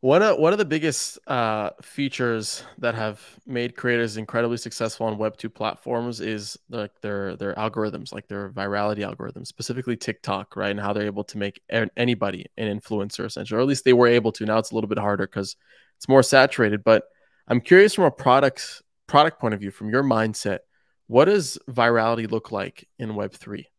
[0.05, 5.17] one of one of the biggest uh, features that have made creators incredibly successful on
[5.17, 10.69] Web two platforms is like their their algorithms, like their virality algorithms, specifically TikTok, right?
[10.69, 11.59] And how they're able to make
[11.97, 14.45] anybody an influencer, essentially, or at least they were able to.
[14.45, 15.55] Now it's a little bit harder because
[15.97, 16.83] it's more saturated.
[16.83, 17.05] But
[17.47, 20.59] I'm curious from a product product point of view, from your mindset,
[21.07, 23.69] what does virality look like in Web three?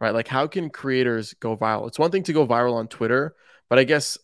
[0.00, 0.14] Right?
[0.14, 1.88] Like how can creators go viral?
[1.88, 3.34] It's one thing to go viral on Twitter,
[3.68, 4.16] but I guess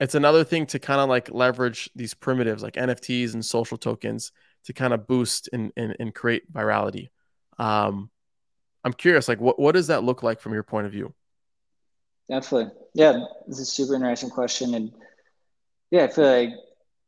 [0.00, 4.32] it's another thing to kind of like leverage these primitives like NFTs and social tokens
[4.64, 7.10] to kind of boost and, and, and create virality.
[7.58, 8.10] Um,
[8.84, 11.14] I'm curious, like what, what does that look like from your point of view?
[12.28, 12.72] Definitely.
[12.94, 14.74] Yeah, this is a super interesting question.
[14.74, 14.92] And
[15.90, 16.50] yeah, I feel like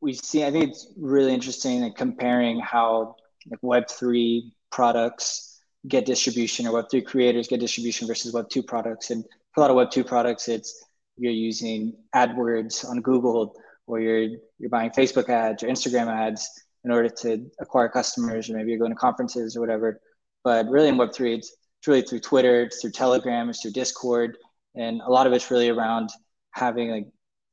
[0.01, 3.17] we see, I think it's really interesting like comparing how
[3.51, 5.54] like Web3 products
[5.89, 9.11] get distribution or Web3 creators get distribution versus Web2 products.
[9.11, 10.85] And for a lot of Web2 products, it's
[11.17, 13.55] you're using AdWords on Google
[13.87, 14.29] or you're
[14.59, 16.49] you're buying Facebook ads or Instagram ads
[16.85, 20.01] in order to acquire customers, or maybe you're going to conferences or whatever.
[20.43, 24.37] But really in Web3, it's, it's really through Twitter, it's through Telegram, it's through Discord.
[24.75, 26.11] And a lot of it's really around
[26.53, 27.07] having like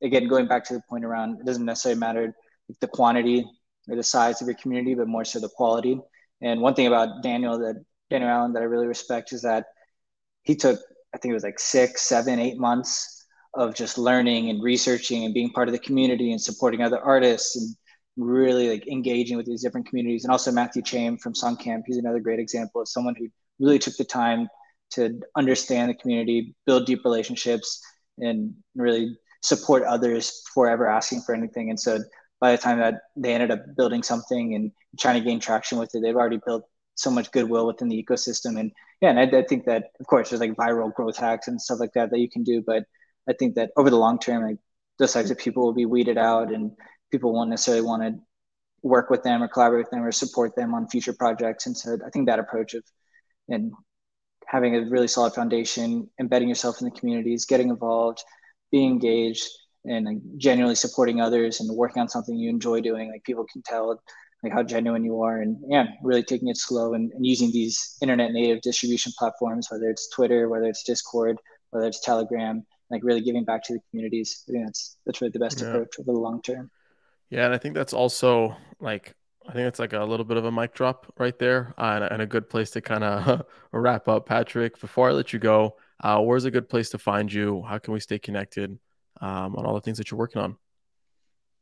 [0.03, 2.35] again going back to the point around it doesn't necessarily matter
[2.79, 3.45] the quantity
[3.89, 5.99] or the size of your community, but more so the quality.
[6.41, 9.65] And one thing about Daniel that Daniel Allen that I really respect is that
[10.43, 10.79] he took
[11.13, 15.33] I think it was like six, seven, eight months of just learning and researching and
[15.33, 17.75] being part of the community and supporting other artists and
[18.15, 20.23] really like engaging with these different communities.
[20.23, 23.27] And also Matthew Chaim from Songcamp, he's another great example of someone who
[23.59, 24.47] really took the time
[24.91, 27.81] to understand the community, build deep relationships,
[28.19, 31.69] and really support others before ever asking for anything.
[31.69, 31.99] And so
[32.39, 35.93] by the time that they ended up building something and trying to gain traction with
[35.93, 36.63] it, they've already built
[37.01, 38.59] so much goodwill within the ecosystem.
[38.59, 38.71] And
[39.01, 41.79] yeah, and I, I think that of course there's like viral growth hacks and stuff
[41.79, 42.83] like that that you can do, but
[43.29, 44.57] I think that over the long term, like
[44.99, 46.71] those types of people will be weeded out, and
[47.11, 48.19] people won't necessarily want to
[48.83, 51.65] work with them or collaborate with them or support them on future projects.
[51.65, 52.83] And so I think that approach of
[53.47, 53.71] and
[54.47, 58.23] having a really solid foundation, embedding yourself in the communities, getting involved,
[58.71, 59.47] being engaged,
[59.85, 63.11] and like, genuinely supporting others and working on something you enjoy doing.
[63.11, 64.01] Like people can tell
[64.43, 67.97] like how genuine you are and yeah, really taking it slow and, and using these
[68.01, 71.37] internet native distribution platforms, whether it's Twitter, whether it's Discord,
[71.69, 74.43] whether it's Telegram, like really giving back to the communities.
[74.47, 75.67] I think that's that's really the best yeah.
[75.67, 76.71] approach over the long term.
[77.29, 79.15] Yeah, and I think that's also like
[79.47, 82.03] I think it's like a little bit of a mic drop right there, uh, and,
[82.05, 84.25] and, a good place to kind of wrap up.
[84.27, 87.63] Patrick, before I let you go, uh, where's a good place to find you?
[87.67, 88.77] How can we stay connected
[89.19, 90.57] um, on all the things that you're working on?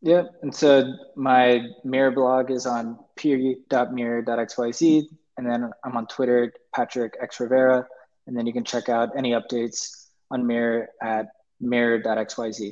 [0.01, 0.31] Yep.
[0.43, 5.03] And so my mirror blog is on peer.mirror.xyz.
[5.37, 7.87] And then I'm on Twitter, Patrick X Rivera.
[8.27, 11.27] And then you can check out any updates on Mirror at
[11.59, 12.71] mirror.xyz.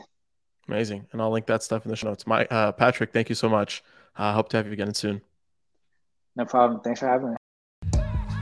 [0.67, 1.07] Amazing.
[1.11, 2.28] And I'll link that stuff in the show notes.
[2.28, 3.84] My uh, Patrick, thank you so much.
[4.15, 5.21] I uh, hope to have you again soon.
[6.36, 6.82] No problem.
[6.82, 7.36] Thanks for having me.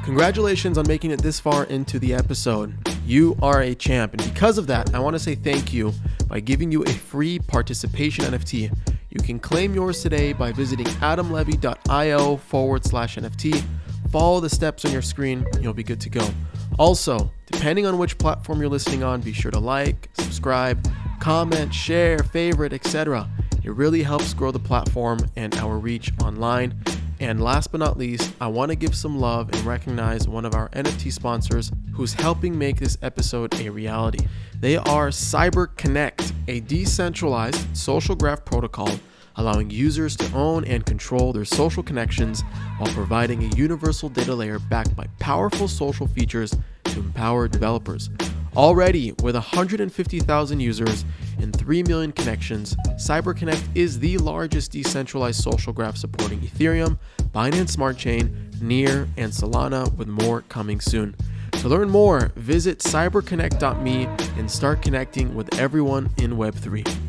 [0.04, 2.95] Congratulations on making it this far into the episode.
[3.06, 4.14] You are a champ.
[4.14, 5.94] And because of that, I want to say thank you
[6.28, 8.76] by giving you a free participation NFT.
[9.12, 13.64] You can claim yours today by visiting adamlevy.io forward slash NFT.
[14.12, 16.28] Follow the steps on your screen, you'll be good to go.
[16.80, 20.86] Also, depending on which platform you're listening on, be sure to like, subscribe,
[21.20, 23.30] comment, share, favorite, etc.
[23.64, 26.84] It really helps grow the platform and our reach online.
[27.20, 30.54] And last but not least, I want to give some love and recognize one of
[30.54, 34.28] our NFT sponsors who's helping make this episode a reality.
[34.60, 38.90] They are CyberConnect, a decentralized social graph protocol
[39.38, 42.42] allowing users to own and control their social connections
[42.78, 46.56] while providing a universal data layer backed by powerful social features
[46.86, 48.10] to empower developers.
[48.56, 51.04] Already, with 150,000 users
[51.46, 56.98] and 3 million connections, CyberConnect is the largest decentralized social graph supporting Ethereum,
[57.34, 61.16] Binance Smart Chain, Near, and Solana, with more coming soon.
[61.52, 64.06] To learn more, visit cyberconnect.me
[64.38, 67.05] and start connecting with everyone in Web3.